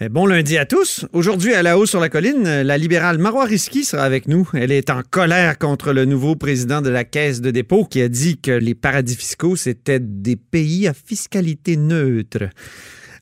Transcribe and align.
Eh, 0.00 0.08
bon 0.08 0.26
lundi 0.26 0.58
à 0.58 0.66
tous. 0.66 1.06
Aujourd'hui, 1.12 1.54
à 1.54 1.62
la 1.62 1.78
haut 1.78 1.86
sur 1.86 2.00
la 2.00 2.08
colline, 2.08 2.42
la 2.42 2.78
libérale 2.78 3.18
Marois 3.18 3.44
Risky 3.44 3.84
sera 3.84 4.02
avec 4.02 4.26
nous. 4.26 4.50
Elle 4.52 4.72
est 4.72 4.90
en 4.90 5.02
colère 5.08 5.56
contre 5.56 5.92
le 5.92 6.04
nouveau 6.04 6.34
président 6.34 6.82
de 6.82 6.90
la 6.90 7.04
Caisse 7.04 7.40
de 7.40 7.52
dépôt 7.52 7.84
qui 7.84 8.02
a 8.02 8.08
dit 8.08 8.38
que 8.38 8.50
les 8.50 8.74
paradis 8.74 9.14
fiscaux, 9.14 9.54
c'était 9.54 10.00
des 10.00 10.34
pays 10.34 10.88
à 10.88 10.94
fiscalité 10.94 11.76
neutre. 11.76 12.48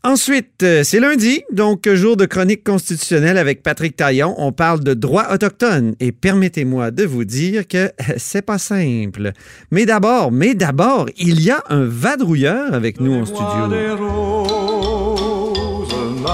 Ensuite, 0.03 0.63
euh, 0.63 0.83
c'est 0.83 0.99
lundi, 0.99 1.43
donc 1.53 1.87
jour 1.91 2.17
de 2.17 2.25
chronique 2.25 2.65
constitutionnelle 2.65 3.37
avec 3.37 3.63
Patrick 3.63 3.95
Taillon. 3.95 4.35
On 4.39 4.51
parle 4.51 4.81
de 4.81 4.95
droits 4.95 5.31
autochtones 5.31 5.95
et 6.01 6.11
permettez-moi 6.11 6.91
de 6.91 7.05
vous 7.05 7.27
dire 7.27 7.69
que 7.69 7.93
c'est 8.17 8.43
pas 8.43 8.59
simple. 8.59 9.33
Mais 9.71 9.85
d'abord, 9.85 10.33
mais 10.33 10.55
d'abord, 10.55 11.07
il 11.19 11.43
y 11.43 11.51
a 11.51 11.63
un 11.69 11.85
vadrouilleur 11.85 12.73
avec 12.73 12.99
nous 12.99 13.13
en 13.13 13.27
studio 13.27 14.72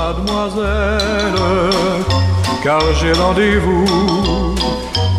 mademoiselle, 0.09 1.35
car 2.63 2.83
j'ai 2.95 3.13
rendez-vous. 3.13 4.55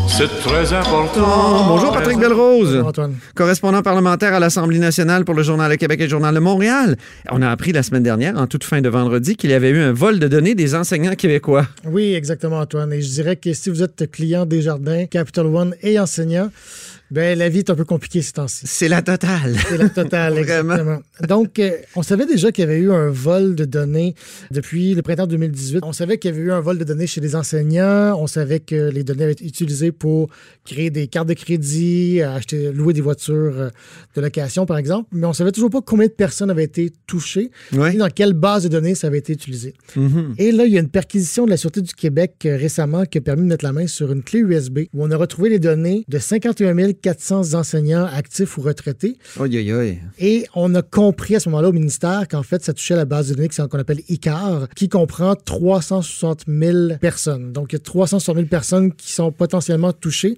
C'est 0.07 0.27
très 0.41 0.73
important. 0.73 1.67
bonjour 1.67 1.93
Patrick 1.93 2.19
Belrose. 2.19 2.73
Bonjour 2.73 2.87
Antoine. 2.87 3.15
Correspondant 3.35 3.81
parlementaire 3.81 4.33
à 4.33 4.39
l'Assemblée 4.39 4.79
nationale 4.79 5.23
pour 5.23 5.33
le 5.33 5.43
Journal 5.43 5.71
de 5.71 5.75
Québec 5.75 5.99
et 6.01 6.03
le 6.03 6.09
Journal 6.09 6.35
de 6.35 6.39
Montréal. 6.39 6.97
On 7.31 7.41
a 7.41 7.49
appris 7.49 7.71
la 7.71 7.83
semaine 7.83 8.03
dernière, 8.03 8.35
en 8.37 8.47
toute 8.47 8.65
fin 8.65 8.81
de 8.81 8.89
vendredi, 8.89 9.37
qu'il 9.37 9.51
y 9.51 9.53
avait 9.53 9.69
eu 9.69 9.79
un 9.79 9.93
vol 9.93 10.19
de 10.19 10.27
données 10.27 10.55
des 10.55 10.75
enseignants 10.75 11.15
québécois. 11.15 11.67
Oui, 11.85 12.15
exactement 12.15 12.59
Antoine. 12.59 12.91
Et 12.91 13.01
je 13.01 13.09
dirais 13.09 13.35
que 13.37 13.53
si 13.53 13.69
vous 13.69 13.83
êtes 13.83 14.11
client 14.11 14.45
des 14.45 14.61
Jardins, 14.61 15.05
Capital 15.05 15.45
One 15.45 15.75
et 15.83 15.99
enseignant, 15.99 16.49
ben, 17.11 17.37
la 17.37 17.49
vie 17.49 17.59
est 17.59 17.69
un 17.69 17.75
peu 17.75 17.85
compliquée 17.85 18.21
ces 18.21 18.33
temps-ci. 18.33 18.65
C'est 18.65 18.87
la 18.87 19.01
totale. 19.01 19.55
C'est 19.67 19.77
la 19.77 19.89
totale, 19.89 20.37
exactement. 20.37 20.99
Donc, 21.27 21.59
euh, 21.59 21.71
on 21.95 22.03
savait 22.03 22.25
déjà 22.25 22.51
qu'il 22.51 22.63
y 22.63 22.67
avait 22.67 22.79
eu 22.79 22.91
un 22.91 23.09
vol 23.09 23.55
de 23.55 23.65
données 23.65 24.15
depuis 24.51 24.93
le 24.93 25.01
printemps 25.01 25.27
2018. 25.27 25.79
On 25.83 25.93
savait 25.93 26.17
qu'il 26.17 26.31
y 26.31 26.33
avait 26.33 26.43
eu 26.43 26.51
un 26.51 26.61
vol 26.61 26.77
de 26.77 26.83
données 26.83 27.07
chez 27.07 27.21
les 27.21 27.35
enseignants. 27.35 28.15
On 28.19 28.27
savait 28.27 28.59
que 28.59 28.89
les 28.89 29.03
données 29.03 29.23
avaient 29.23 29.33
été 29.33 29.45
utilisées 29.45 29.91
pour 29.91 30.29
créer 30.65 30.91
des 30.91 31.07
cartes 31.07 31.27
de 31.27 31.33
crédit, 31.33 32.21
acheter, 32.21 32.71
louer 32.71 32.93
des 32.93 33.01
voitures 33.01 33.57
euh, 33.57 33.69
de 34.15 34.21
location, 34.21 34.65
par 34.65 34.77
exemple. 34.77 35.09
Mais 35.11 35.25
on 35.25 35.33
savait 35.33 35.51
toujours 35.51 35.71
pas 35.71 35.81
combien 35.81 36.07
de 36.07 36.11
personnes 36.11 36.49
avaient 36.49 36.63
été 36.63 36.91
touchées 37.07 37.51
et 37.73 37.97
dans 37.97 38.09
quelle 38.09 38.33
base 38.33 38.63
de 38.63 38.69
données 38.69 38.95
ça 38.95 39.07
avait 39.07 39.17
été 39.17 39.33
utilisé. 39.33 39.73
Mm-hmm. 39.95 40.35
Et 40.37 40.51
là, 40.51 40.65
il 40.65 40.73
y 40.73 40.77
a 40.77 40.79
une 40.79 40.89
perquisition 40.89 41.45
de 41.45 41.49
la 41.49 41.57
Sûreté 41.57 41.81
du 41.81 41.93
Québec 41.93 42.35
euh, 42.45 42.55
récemment 42.55 43.05
qui 43.05 43.17
a 43.17 43.21
permis 43.21 43.43
de 43.43 43.47
mettre 43.47 43.65
la 43.65 43.73
main 43.73 43.87
sur 43.87 44.11
une 44.11 44.21
clé 44.21 44.39
USB 44.39 44.79
où 44.93 45.03
on 45.03 45.11
a 45.11 45.17
retrouvé 45.17 45.49
les 45.49 45.59
données 45.59 46.05
de 46.07 46.19
51 46.19 46.75
000 46.75 46.93
400 47.01 47.53
enseignants 47.53 48.05
actifs 48.05 48.57
ou 48.57 48.61
retraités. 48.61 49.17
Et 50.19 50.45
on 50.55 50.73
a 50.75 50.81
compris 50.81 51.35
à 51.35 51.39
ce 51.39 51.49
moment-là 51.49 51.69
au 51.69 51.73
ministère 51.73 52.27
qu'en 52.27 52.43
fait, 52.43 52.63
ça 52.63 52.73
touchait 52.73 52.95
la 52.95 53.05
base 53.05 53.29
de 53.29 53.35
données 53.35 53.49
qu'on 53.49 53.79
appelle 53.79 54.01
ICAR, 54.09 54.67
qui 54.75 54.89
comprend 54.89 55.35
360 55.35 56.43
000 56.47 56.97
personnes. 56.99 57.51
Donc, 57.51 57.71
il 57.71 57.75
y 57.75 57.77
a 57.77 57.79
360 57.79 58.35
000 58.35 58.47
personnes 58.47 58.93
qui 58.93 59.11
sont 59.11 59.31
potentiellement 59.31 59.93
touchées. 59.93 60.37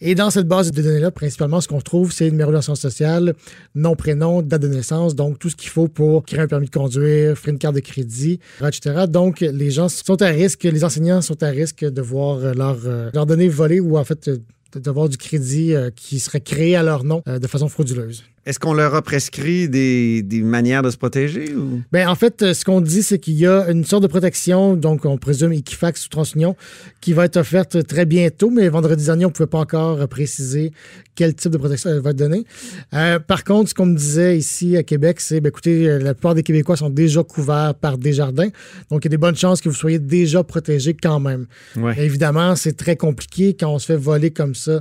Et 0.00 0.14
dans 0.14 0.30
cette 0.30 0.48
base 0.48 0.70
de 0.70 0.82
données-là, 0.82 1.10
principalement, 1.10 1.60
ce 1.60 1.68
qu'on 1.68 1.80
trouve, 1.80 2.12
c'est 2.12 2.24
le 2.24 2.30
numéro 2.30 2.52
d'assurance 2.52 2.80
sociale, 2.80 3.34
nom, 3.74 3.94
prénom, 3.96 4.42
date 4.42 4.62
de 4.62 4.68
naissance, 4.68 5.14
donc 5.14 5.38
tout 5.38 5.50
ce 5.50 5.56
qu'il 5.56 5.70
faut 5.70 5.88
pour 5.88 6.24
créer 6.24 6.40
un 6.40 6.48
permis 6.48 6.66
de 6.66 6.70
conduire, 6.70 7.36
faire 7.36 7.52
une 7.52 7.58
carte 7.58 7.74
de 7.74 7.80
crédit, 7.80 8.40
etc. 8.60 9.04
Donc, 9.08 9.40
les 9.40 9.70
gens 9.70 9.88
sont 9.88 10.20
à 10.22 10.28
risque, 10.28 10.64
les 10.64 10.84
enseignants 10.84 11.20
sont 11.20 11.42
à 11.42 11.48
risque 11.48 11.84
de 11.84 12.02
voir 12.02 12.54
leurs 12.54 12.86
euh, 12.86 13.10
données 13.10 13.48
volées 13.48 13.80
ou 13.80 13.98
en 13.98 14.04
fait 14.04 14.30
d'avoir 14.78 15.08
du 15.08 15.16
crédit 15.16 15.74
euh, 15.74 15.90
qui 15.90 16.20
serait 16.20 16.40
créé 16.40 16.76
à 16.76 16.82
leur 16.82 17.04
nom 17.04 17.22
euh, 17.28 17.38
de 17.38 17.46
façon 17.46 17.68
frauduleuse. 17.68 18.24
Est-ce 18.44 18.58
qu'on 18.58 18.74
leur 18.74 18.96
a 18.96 19.02
prescrit 19.02 19.68
des, 19.68 20.24
manières 20.42 20.82
de 20.82 20.90
se 20.90 20.96
protéger? 20.96 21.54
Ou? 21.54 21.80
Bien, 21.92 22.10
en 22.10 22.16
fait, 22.16 22.42
euh, 22.42 22.54
ce 22.54 22.64
qu'on 22.64 22.80
dit, 22.80 23.04
c'est 23.04 23.20
qu'il 23.20 23.34
y 23.34 23.46
a 23.46 23.70
une 23.70 23.84
sorte 23.84 24.02
de 24.02 24.08
protection, 24.08 24.74
donc 24.74 25.04
on 25.04 25.16
présume 25.16 25.52
Equifax 25.52 26.06
ou 26.06 26.08
TransUnion, 26.08 26.56
qui 27.00 27.12
va 27.12 27.26
être 27.26 27.36
offerte 27.36 27.86
très 27.86 28.04
bientôt, 28.04 28.50
mais 28.50 28.68
vendredi 28.68 29.04
dernier, 29.04 29.26
on 29.26 29.28
ne 29.28 29.32
pouvait 29.32 29.46
pas 29.46 29.60
encore 29.60 30.08
préciser 30.08 30.72
quel 31.14 31.34
type 31.34 31.52
de 31.52 31.58
protection 31.58 31.90
elle 31.90 32.00
va 32.00 32.10
être 32.10 32.16
donnée. 32.16 32.44
Euh, 32.94 33.20
par 33.20 33.44
contre, 33.44 33.70
ce 33.70 33.74
qu'on 33.74 33.86
me 33.86 33.96
disait 33.96 34.36
ici 34.38 34.76
à 34.76 34.82
Québec, 34.82 35.20
c'est, 35.20 35.40
bien, 35.40 35.50
écoutez, 35.50 35.88
euh, 35.88 35.98
la 36.00 36.14
plupart 36.14 36.34
des 36.34 36.42
Québécois 36.42 36.76
sont 36.76 36.90
déjà 36.90 37.22
couverts 37.22 37.76
par 37.76 37.96
Desjardins, 37.96 38.48
donc 38.90 39.04
il 39.04 39.04
y 39.04 39.08
a 39.08 39.10
des 39.10 39.18
bonnes 39.18 39.36
chances 39.36 39.60
que 39.60 39.68
vous 39.68 39.74
soyez 39.76 40.00
déjà 40.00 40.42
protégés 40.42 40.96
quand 41.00 41.20
même. 41.20 41.46
Évidemment, 41.96 42.56
c'est 42.56 42.76
très 42.76 42.96
compliqué 42.96 43.54
quand 43.54 43.72
on 43.72 43.78
se 43.78 43.86
fait 43.86 43.96
voler 43.96 44.32
comme 44.32 44.56
ça 44.56 44.80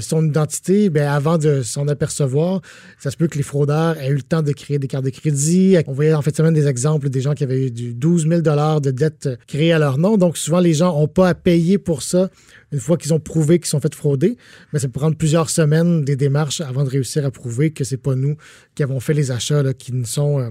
son 0.00 0.26
identité, 0.26 0.90
bien, 0.90 1.12
avant 1.12 1.38
de 1.38 1.62
s'en 1.62 1.86
apercevoir, 1.86 2.62
ça 2.98 3.10
se 3.10 3.16
peut 3.16 3.28
que 3.28 3.36
les 3.36 3.42
fraudeurs 3.42 3.98
aient 3.98 4.08
eu 4.08 4.14
le 4.14 4.22
temps 4.22 4.42
de 4.42 4.52
créer 4.52 4.78
des 4.78 4.88
cartes 4.88 5.04
de 5.04 5.10
crédit. 5.10 5.76
On 5.86 5.92
voyait 5.92 6.14
en 6.14 6.22
fait 6.22 6.36
semaine 6.36 6.54
des 6.54 6.66
exemples 6.66 7.08
des 7.08 7.20
gens 7.20 7.34
qui 7.34 7.44
avaient 7.44 7.66
eu 7.66 7.70
du 7.70 7.94
12 7.94 8.28
000 8.28 8.40
de 8.42 8.90
dettes 8.90 9.28
créées 9.46 9.72
à 9.72 9.78
leur 9.78 9.98
nom. 9.98 10.16
Donc 10.16 10.36
souvent, 10.36 10.60
les 10.60 10.74
gens 10.74 10.98
n'ont 10.98 11.08
pas 11.08 11.28
à 11.28 11.34
payer 11.34 11.78
pour 11.78 12.02
ça 12.02 12.30
une 12.72 12.80
fois 12.80 12.96
qu'ils 12.96 13.12
ont 13.12 13.20
prouvé 13.20 13.58
qu'ils 13.58 13.68
sont 13.68 13.80
fait 13.80 13.94
frauder. 13.94 14.36
Mais 14.72 14.78
ça 14.78 14.88
peut 14.88 14.98
prendre 15.00 15.16
plusieurs 15.16 15.50
semaines 15.50 16.04
des 16.04 16.16
démarches 16.16 16.60
avant 16.60 16.84
de 16.84 16.90
réussir 16.90 17.24
à 17.24 17.30
prouver 17.30 17.70
que 17.70 17.84
c'est 17.84 17.96
pas 17.96 18.14
nous 18.14 18.36
qui 18.74 18.82
avons 18.82 19.00
fait 19.00 19.14
les 19.14 19.30
achats 19.30 19.72
qui, 19.74 19.92
sont, 20.04 20.40
euh, 20.40 20.50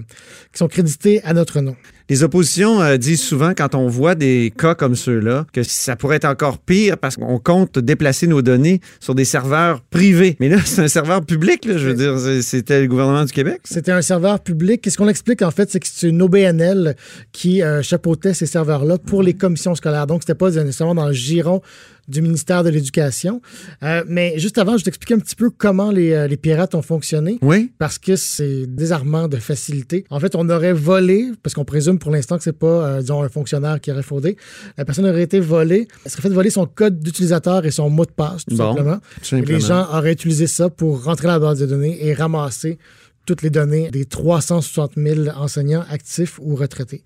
qui 0.52 0.58
sont 0.58 0.68
crédités 0.68 1.22
à 1.24 1.32
notre 1.32 1.60
nom. 1.60 1.76
Les 2.10 2.24
oppositions 2.24 2.82
euh, 2.82 2.96
disent 2.96 3.22
souvent, 3.22 3.52
quand 3.56 3.76
on 3.76 3.86
voit 3.86 4.16
des 4.16 4.52
cas 4.58 4.74
comme 4.74 4.96
ceux-là, 4.96 5.46
que 5.52 5.62
ça 5.62 5.94
pourrait 5.94 6.16
être 6.16 6.24
encore 6.24 6.58
pire 6.58 6.98
parce 6.98 7.16
qu'on 7.16 7.38
compte 7.38 7.78
déplacer 7.78 8.26
nos 8.26 8.42
données 8.42 8.80
sur 8.98 9.14
des 9.14 9.24
serveurs 9.24 9.80
privés. 9.82 10.36
Mais 10.40 10.48
là, 10.48 10.58
c'est 10.64 10.82
un 10.82 10.88
serveur 10.88 11.24
public, 11.24 11.62
je 11.66 11.88
veux 11.88 11.94
dire, 11.94 12.42
c'était 12.42 12.80
le 12.80 12.88
gouvernement 12.88 13.24
du 13.24 13.32
Québec. 13.32 13.60
C'était 13.64 13.92
un 13.92 14.02
serveur 14.02 14.40
public. 14.40 14.82
Qu'est-ce 14.82 14.98
qu'on 14.98 15.08
explique, 15.08 15.42
en 15.42 15.52
fait, 15.52 15.70
c'est 15.70 15.78
que 15.78 15.86
c'est 15.88 16.08
une 16.08 16.20
OBNL 16.20 16.96
qui 17.30 17.62
euh, 17.62 17.80
chapeautait 17.80 18.34
ces 18.34 18.46
serveurs-là 18.46 18.98
pour 18.98 19.22
les 19.22 19.34
commissions 19.34 19.76
scolaires. 19.76 20.08
Donc, 20.08 20.22
c'était 20.22 20.34
pas 20.34 20.50
nécessairement 20.50 20.96
dans 20.96 21.06
le 21.06 21.12
giron 21.12 21.62
du 22.10 22.22
ministère 22.22 22.64
de 22.64 22.70
l'Éducation. 22.70 23.40
Euh, 23.82 24.04
mais 24.06 24.38
juste 24.38 24.58
avant, 24.58 24.76
je 24.76 24.84
t'explique 24.84 25.12
un 25.12 25.18
petit 25.18 25.36
peu 25.36 25.50
comment 25.50 25.90
les, 25.90 26.28
les, 26.28 26.36
pirates 26.36 26.74
ont 26.74 26.82
fonctionné. 26.82 27.38
Oui. 27.42 27.72
Parce 27.78 27.98
que 27.98 28.16
c'est 28.16 28.66
désarmant 28.66 29.28
de 29.28 29.36
facilité. 29.36 30.04
En 30.10 30.20
fait, 30.20 30.34
on 30.34 30.48
aurait 30.48 30.72
volé, 30.72 31.30
parce 31.42 31.54
qu'on 31.54 31.64
présume 31.64 31.98
pour 31.98 32.10
l'instant 32.10 32.36
que 32.36 32.42
c'est 32.42 32.52
pas, 32.52 32.66
euh, 32.66 33.00
disons, 33.00 33.22
un 33.22 33.28
fonctionnaire 33.28 33.80
qui 33.80 33.90
aurait 33.90 34.02
fraudé. 34.02 34.36
La 34.76 34.84
personne 34.84 35.06
aurait 35.06 35.22
été 35.22 35.40
volée. 35.40 35.88
Elle 36.04 36.10
serait 36.10 36.22
fait 36.22 36.28
voler 36.28 36.50
son 36.50 36.66
code 36.66 37.00
d'utilisateur 37.00 37.64
et 37.64 37.70
son 37.70 37.90
mot 37.90 38.04
de 38.04 38.10
passe, 38.10 38.44
tout 38.44 38.56
simplement. 38.56 38.98
les 39.32 39.60
gens 39.60 39.86
auraient 39.92 40.12
utilisé 40.12 40.46
ça 40.46 40.68
pour 40.68 41.04
rentrer 41.04 41.26
dans 41.26 41.34
la 41.34 41.38
base 41.38 41.60
de 41.60 41.66
données 41.66 42.04
et 42.04 42.14
ramasser 42.14 42.78
toutes 43.26 43.42
les 43.42 43.50
données 43.50 43.90
des 43.90 44.04
360 44.04 44.92
000 44.96 45.28
enseignants 45.36 45.84
actifs 45.90 46.38
ou 46.40 46.56
retraités. 46.56 47.02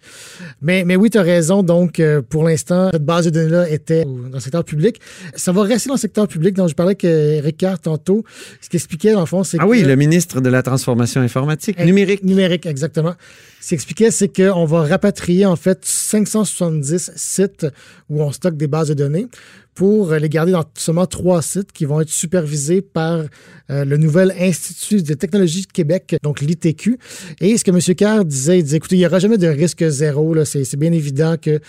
Mais, 0.63 0.85
mais 0.85 0.97
oui, 0.97 1.11
tu 1.11 1.19
as 1.19 1.23
raison. 1.23 1.63
Donc, 1.63 2.01
euh, 2.01 2.23
pour 2.23 2.45
l'instant, 2.45 2.91
cette 2.93 3.05
base 3.05 3.27
de 3.27 3.31
données-là 3.31 3.69
était 3.69 4.05
dans 4.05 4.29
le 4.33 4.41
secteur 4.41 4.65
public. 4.65 5.01
Ça 5.35 5.53
va 5.53 5.63
rester 5.63 5.89
dans 5.89 5.95
le 5.95 6.01
secteur 6.01 6.29
public. 6.29 6.55
Donc, 6.55 6.69
je 6.69 6.75
parlais 6.75 6.95
que 6.95 7.43
Ricard, 7.43 7.81
tantôt, 7.81 8.25
ce 8.61 8.69
qu'il 8.69 8.79
expliquait, 8.79 9.13
dans 9.13 9.21
le 9.21 9.27
fond, 9.27 9.45
c'est 9.45 9.59
Ah 9.61 9.67
oui, 9.67 9.83
le 9.83 9.97
ministre 9.97 10.41
de 10.41 10.49
la 10.49 10.63
Transformation 10.63 11.21
informatique, 11.21 11.79
numérique. 11.81 12.23
Numérique, 12.23 12.67
exactement. 12.67 13.15
Ce 13.61 13.69
qu'il 13.69 13.77
expliquait, 13.77 14.11
c'est 14.11 14.29
qu'on 14.29 14.65
va 14.67 14.83
rapatrier, 14.83 15.47
en 15.47 15.57
fait, 15.57 15.85
570 15.85 17.13
sites 17.17 17.67
où 18.09 18.23
on 18.23 18.31
stocke 18.31 18.57
des 18.57 18.67
bases 18.67 18.89
de 18.89 18.95
données 18.95 19.27
pour 19.75 20.13
les 20.15 20.29
garder 20.29 20.53
dans 20.53 20.65
seulement 20.75 21.07
trois 21.07 21.43
sites 21.43 21.73
qui 21.73 21.85
vont 21.85 22.01
être 22.01 22.11
supervisés 22.11 22.83
par 22.83 23.25
euh, 23.71 23.85
le 23.85 23.97
nouvel 23.97 24.33
Institut 24.39 25.03
de 25.03 25.15
technologie 25.15 25.63
de 25.63 25.73
Québec, 25.73 26.17
donc 26.23 26.41
l'ITQ. 26.41 26.99
Et 27.41 27.57
ce 27.59 27.65
que 27.65 27.71
M. 27.71 27.81
Kerr 27.95 28.25
disait, 28.25 28.59
il 28.59 28.65
disait, 28.65 28.77
écoutez, 28.77 28.97
il 28.97 29.01
n'y 29.01 29.07
aura 29.07 29.19
jamais 29.19 29.39
de 29.39 29.49
risque 29.49 29.87
zéro. 29.89 30.45
C'est 30.45 30.77
bien 30.77 30.93
évident 30.93 31.37
que 31.41 31.61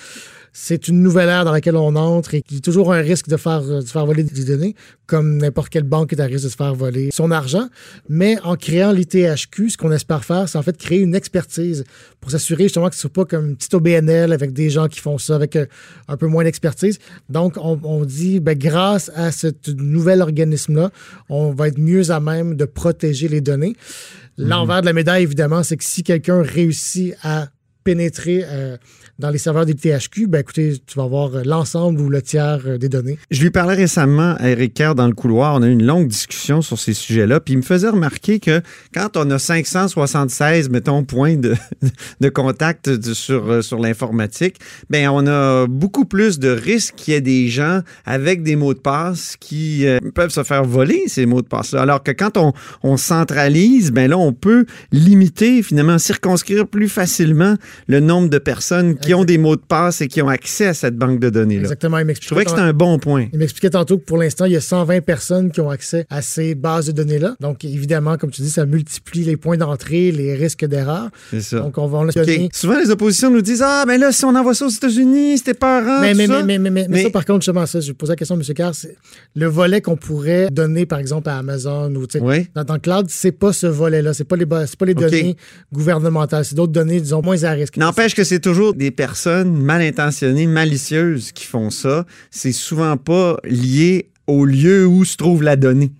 c'est 0.57 0.88
une 0.88 1.02
nouvelle 1.02 1.28
ère 1.28 1.44
dans 1.44 1.52
laquelle 1.52 1.75
on 1.75 1.98
entre 1.98 2.34
et 2.34 2.42
qu'il 2.42 2.56
y 2.56 2.60
a 2.60 2.62
toujours 2.62 2.94
un 2.94 3.02
risque 3.02 3.28
de 3.28 3.36
faire, 3.36 3.62
de 3.62 3.81
faire 3.81 4.06
voler 4.06 4.24
des 4.24 4.46
données, 4.46 4.74
comme 5.06 5.36
n'importe 5.36 5.68
quelle 5.68 5.84
banque 5.84 6.13
est 6.13 6.19
à 6.22 6.24
risque 6.24 6.46
de 6.46 6.50
se 6.50 6.56
faire 6.56 6.74
voler 6.74 7.10
son 7.12 7.30
argent. 7.30 7.68
Mais 8.07 8.38
en 8.42 8.56
créant 8.56 8.94
l'ITHQ, 8.94 9.72
ce 9.72 9.78
qu'on 9.78 9.92
espère 9.92 10.24
faire, 10.24 10.48
c'est 10.48 10.57
en 10.57 10.62
fait 10.62 10.78
créer 10.78 11.02
une 11.02 11.13
expertise 11.13 11.84
pour 12.22 12.31
s'assurer 12.31 12.63
justement 12.63 12.88
que 12.88 12.96
ce 12.96 13.00
ne 13.00 13.02
soit 13.02 13.25
pas 13.25 13.25
comme 13.25 13.50
une 13.50 13.57
petite 13.57 13.74
OBNL 13.74 14.31
avec 14.31 14.54
des 14.54 14.69
gens 14.69 14.88
qui 14.88 15.02
font 15.02 15.18
ça 15.18 15.36
avec 15.36 15.57
euh, 15.57 15.66
un 16.07 16.16
peu 16.16 16.28
moins 16.28 16.46
d'expertise. 16.46 17.00
Donc, 17.28 17.56
on, 17.58 18.06
dit, 18.06 18.40
ben, 18.40 18.58
grâce 18.58 19.12
à 19.13 19.34
ce 19.34 19.48
nouvel 19.78 20.22
organisme-là, 20.22 20.90
on 21.28 21.51
va 21.51 21.68
être 21.68 21.80
mieux 21.80 22.12
à 22.12 22.22
même 22.22 22.56
de 22.56 22.63
protéger 22.63 23.28
les 23.28 23.42
données. 23.42 23.75
L'envers 24.38 24.80
de 24.80 24.86
la 24.86 24.94
médaille, 24.94 25.24
évidemment, 25.24 25.63
c'est 25.63 25.75
que 25.75 25.84
si 25.84 26.04
quelqu'un 26.04 26.42
réussit 26.42 27.13
à 27.24 27.50
pénétrer 27.86 28.44
euh, 28.44 28.78
dans 29.20 29.30
les 29.30 29.38
serveurs 29.38 29.66
des 29.66 29.76
THQ, 29.76 30.28
ben 30.28 30.40
écoutez, 30.40 30.74
tu 30.86 30.98
vas 30.98 31.04
avoir 31.04 31.34
euh, 31.36 31.44
l'ensemble 31.46 32.02
ou 32.02 32.10
le 32.10 32.22
tiers 32.22 32.60
euh, 32.66 32.78
des 32.78 32.90
données. 32.90 33.18
Je 33.30 33.44
lui 33.44 33.52
parlais 33.52 33.76
récemment 33.76 34.36
à 34.40 34.50
Eric 34.50 34.74
Kerr 34.74 34.96
dans 34.96 35.06
le 35.08 35.14
couloir. 35.14 35.56
On 35.56 35.62
a 35.62 35.68
eu 35.68 35.72
une 35.72 35.86
longue 35.86 36.08
discussion 36.08 36.64
sur 36.64 36.80
ces 36.80 36.94
sujets-là. 36.94 37.40
Puis 37.40 37.54
il 37.54 37.58
me 37.58 37.62
faisait 37.62 37.88
remarquer 37.88 38.40
que 38.40 38.62
quand 38.94 39.16
on 39.16 39.30
a 39.30 39.38
576, 39.38 40.70
mettons, 40.70 41.04
points 41.04 41.38
de, 41.38 41.56
de 42.22 42.30
contact 42.30 43.14
sur, 43.14 43.64
sur 43.64 43.80
l'informatique, 43.80 44.58
ben 44.90 45.08
on 45.10 45.28
a 45.28 45.68
beaucoup 45.68 46.06
plus 46.06 46.40
de 46.40 46.50
risques 46.50 46.96
qu'il 46.96 47.14
y 47.14 47.18
ait 47.18 47.22
des 47.22 47.50
gens 47.50 47.82
avec 48.04 48.42
des 48.42 48.56
mots 48.56 48.74
de 48.74 48.80
passe 48.80 49.36
qui 49.40 49.86
peuvent 50.16 50.32
se 50.32 50.44
faire 50.44 50.66
voler 50.66 51.04
ces 51.06 51.28
mots 51.28 51.44
de 51.44 51.48
passe-là. 51.48 51.84
Alors 51.84 52.02
que 52.02 52.12
quand 52.12 52.36
on, 52.36 52.54
on 52.82 52.98
centralise, 52.98 53.92
ben 53.92 54.10
là, 54.10 54.18
on 54.18 54.34
peut 54.34 54.66
limiter, 54.92 55.62
finalement, 55.62 56.00
circonscrire 56.00 56.68
plus 56.68 56.90
facilement 56.90 57.56
le 57.88 58.00
nombre 58.00 58.30
de 58.30 58.38
personnes 58.38 58.98
qui 58.98 59.13
ont 59.13 59.24
des 59.25 59.38
mots 59.38 59.56
de 59.56 59.62
passe 59.62 60.01
et 60.01 60.07
qui 60.07 60.22
ont 60.22 60.30
accès 60.30 60.68
à 60.68 60.74
cette 60.74 60.95
banque 60.95 61.19
de 61.19 61.30
données-là. 61.30 61.62
Exactement. 61.63 61.98
Il 62.00 62.13
Je 62.19 62.25
trouvais 62.27 62.44
que 62.45 62.50
c'était 62.51 62.62
un 62.62 62.74
bon 62.74 63.00
point. 63.00 63.27
il 63.33 63.39
m'expliquait 63.39 63.69
tantôt 63.69 63.98
que 63.98 64.04
pour 64.04 64.18
l'instant, 64.18 64.45
il 64.45 64.54
y 64.54 64.56
a 64.56 64.62
120 64.62 65.01
personnes 65.01 65.51
qui 65.51 65.62
ont 65.62 65.69
accès 65.69 66.06
à 66.10 66.22
ces 66.22 66.56
bases 66.56 66.88
de 66.88 66.92
données-là. 66.92 67.36
Donc, 67.39 67.63
évidemment, 67.66 68.18
comme 68.18 68.31
tu 68.31 68.42
dis, 68.42 68.50
ça 68.50 68.66
multiplie 68.66 69.24
les 69.24 69.38
points 69.38 69.57
d'entrée, 69.57 70.12
les 70.12 70.36
risques 70.36 70.66
d'erreur. 70.66 71.10
C'est 71.31 71.42
ça. 71.42 71.60
Donc, 71.60 71.77
on 71.77 71.88
va 71.88 72.00
en 72.00 72.07
OK. 72.07 72.16
donner. 72.16 72.50
Souvent, 72.54 72.80
les 72.80 72.89
oppositions 72.92 73.30
nous 73.31 73.42
disent 73.42 73.63
Ah, 73.63 73.83
mais 73.88 73.98
là, 73.98 74.12
si 74.12 74.25
on 74.25 74.36
envoie 74.36 74.54
ça 74.54 74.66
aux 74.66 74.69
États-Unis, 74.69 75.38
c'était 75.39 75.54
peurant. 75.54 76.01
Mais, 76.01 76.12
tout 76.12 76.18
mais, 76.18 76.27
ça. 76.27 76.44
mais, 76.44 76.57
mais, 76.57 76.69
mais, 76.69 76.69
mais 76.69 76.88
Mais- 76.89 77.04
ça, 77.04 77.10
par 77.10 77.25
contre, 77.25 77.42
justement, 77.42 77.66
ça, 77.66 77.80
je 77.80 77.92
posais 77.92 78.12
la 78.13 78.16
question 78.16 78.36
à 78.36 78.39
M. 78.39 78.44
Carr, 78.54 78.74
le 79.36 79.45
volet 79.48 79.81
qu'on 79.81 79.95
pourrait 79.98 80.50
donner, 80.51 80.86
par 80.86 81.00
exemple, 81.00 81.30
à 81.30 81.38
Amazon 81.38 81.94
ou 81.95 82.07
tu 82.07 82.19
sais, 82.19 82.24
Oui. 82.24 82.48
dans, 82.56 82.63
dans 82.63 82.74
le 82.75 82.80
cloud, 82.80 83.07
c'est 83.10 83.31
pas 83.31 83.54
ce 83.54 83.68
volet-là. 83.68 84.13
C'est 84.13 84.24
pas 84.24 84.36
les, 84.36 84.45
pas 84.45 84.66
les 84.86 84.94
données 84.94 85.36
gouvernementales. 85.74 86.45
C'est 86.45 86.56
d'autres 86.56 86.72
données, 86.74 87.00
disons, 87.01 87.22
moins 87.22 87.44
à 87.44 87.54
risque. 87.66 87.78
N'empêche 87.78 88.16
que 88.16 88.24
c'est 88.24 88.40
toujours 88.40 88.74
des 88.74 88.92
personnes 88.92 89.56
mal 89.56 89.82
intentionnées, 89.82 90.48
malicieuses 90.48 91.32
qui 91.32 91.46
font 91.46 91.70
ça. 91.70 92.06
C'est 92.32 92.52
souvent 92.52 92.98
pas 92.98 93.38
lié 93.44 94.10
au 94.28 94.46
lieu 94.46 94.88
où 94.88 95.06
se 95.06 95.18
trouve 95.18 95.44
la 95.44 95.56
donnée. 95.56 95.92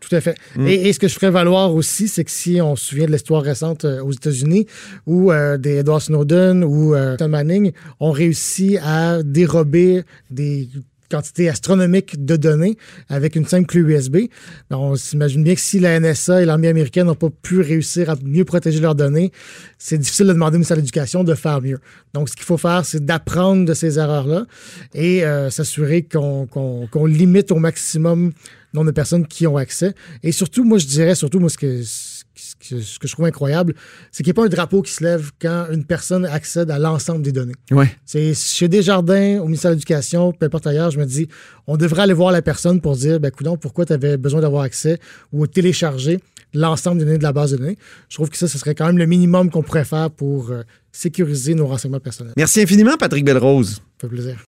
Tout 0.00 0.14
à 0.16 0.20
fait. 0.20 0.36
Mm. 0.56 0.66
Et, 0.66 0.88
et 0.88 0.92
ce 0.92 0.98
que 0.98 1.08
je 1.08 1.14
ferais 1.14 1.30
valoir 1.30 1.74
aussi, 1.74 2.08
c'est 2.08 2.24
que 2.24 2.30
si 2.30 2.60
on 2.60 2.76
se 2.76 2.86
souvient 2.86 3.06
de 3.06 3.12
l'histoire 3.12 3.42
récente 3.42 3.84
euh, 3.84 4.02
aux 4.02 4.12
États-Unis, 4.12 4.66
où 5.06 5.30
euh, 5.30 5.56
des 5.56 5.76
Edward 5.76 6.02
Snowden 6.02 6.64
ou 6.64 6.94
euh, 6.94 7.16
Tom 7.16 7.30
Manning 7.30 7.72
ont 8.00 8.10
réussi 8.10 8.78
à 8.78 9.22
dérober 9.22 10.02
des 10.30 10.68
quantités 11.12 11.48
astronomiques 11.48 12.24
de 12.24 12.36
données 12.36 12.76
avec 13.08 13.36
une 13.36 13.46
simple 13.46 13.66
clé 13.66 13.80
USB. 13.80 14.16
On 14.70 14.96
s'imagine 14.96 15.44
bien 15.44 15.54
que 15.54 15.60
si 15.60 15.78
la 15.78 16.00
NSA 16.00 16.42
et 16.42 16.44
l'armée 16.46 16.68
américaine 16.68 17.06
n'ont 17.06 17.14
pas 17.14 17.28
pu 17.30 17.60
réussir 17.60 18.08
à 18.08 18.16
mieux 18.24 18.44
protéger 18.44 18.80
leurs 18.80 18.94
données, 18.94 19.30
c'est 19.78 19.98
difficile 19.98 20.26
de 20.26 20.32
demander 20.32 20.54
au 20.54 20.58
ministère 20.58 20.76
de 20.76 20.80
l'Éducation 20.80 21.22
de 21.22 21.34
faire 21.34 21.60
mieux. 21.60 21.78
Donc, 22.14 22.30
ce 22.30 22.34
qu'il 22.34 22.44
faut 22.44 22.56
faire, 22.56 22.84
c'est 22.86 23.04
d'apprendre 23.04 23.66
de 23.66 23.74
ces 23.74 23.98
erreurs-là 23.98 24.46
et 24.94 25.24
euh, 25.24 25.50
s'assurer 25.50 26.02
qu'on 26.02 27.06
limite 27.06 27.52
au 27.52 27.56
maximum 27.56 28.32
le 28.72 28.78
nombre 28.78 28.86
de 28.86 28.94
personnes 28.94 29.26
qui 29.26 29.46
ont 29.46 29.58
accès. 29.58 29.94
Et 30.22 30.32
surtout, 30.32 30.64
moi, 30.64 30.78
je 30.78 30.86
dirais, 30.86 31.14
surtout, 31.14 31.40
moi, 31.40 31.50
ce 31.50 31.58
que, 31.58 31.82
ce 32.60 32.98
que, 32.98 33.06
je 33.06 33.12
trouve 33.12 33.26
incroyable, 33.26 33.74
c'est 34.10 34.22
qu'il 34.22 34.32
n'y 34.32 34.38
a 34.38 34.42
pas 34.42 34.46
un 34.46 34.50
drapeau 34.50 34.82
qui 34.82 34.92
se 34.92 35.02
lève 35.04 35.30
quand 35.40 35.66
une 35.70 35.84
personne 35.84 36.26
accède 36.26 36.70
à 36.70 36.78
l'ensemble 36.78 37.22
des 37.22 37.32
données. 37.32 37.54
Ouais. 37.70 37.90
C'est 38.04 38.34
chez 38.34 38.68
Desjardins, 38.68 39.40
au 39.40 39.44
ministère 39.44 39.70
de 39.70 39.76
l'Éducation, 39.76 40.32
peu 40.32 40.46
importe 40.46 40.66
ailleurs, 40.66 40.90
je 40.90 40.98
me 40.98 41.04
dis, 41.04 41.28
on 41.66 41.76
devrait 41.76 42.02
aller 42.02 42.12
voir 42.12 42.32
la 42.32 42.42
personne 42.42 42.80
pour 42.80 42.96
dire, 42.96 43.20
ben, 43.20 43.30
coudonc, 43.30 43.56
pourquoi 43.56 43.86
tu 43.86 43.92
avais 43.92 44.16
besoin 44.16 44.40
d'avoir 44.40 44.62
accès 44.62 44.98
ou 45.32 45.46
télécharger 45.46 46.20
l'ensemble 46.54 46.98
des 46.98 47.04
données 47.04 47.18
de 47.18 47.22
la 47.22 47.32
base 47.32 47.52
de 47.52 47.56
données. 47.56 47.78
Je 48.08 48.16
trouve 48.16 48.28
que 48.28 48.36
ça, 48.36 48.48
ce 48.48 48.58
serait 48.58 48.74
quand 48.74 48.86
même 48.86 48.98
le 48.98 49.06
minimum 49.06 49.50
qu'on 49.50 49.62
pourrait 49.62 49.84
faire 49.84 50.10
pour 50.10 50.50
euh, 50.50 50.62
sécuriser 50.90 51.54
nos 51.54 51.66
renseignements 51.66 52.00
personnels. 52.00 52.34
Merci 52.36 52.60
infiniment, 52.60 52.96
Patrick 52.98 53.24
Belrose. 53.24 53.76
Ça 53.76 53.80
fait 54.00 54.08
plaisir. 54.08 54.36